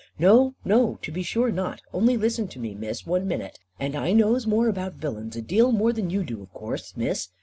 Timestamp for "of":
6.41-6.51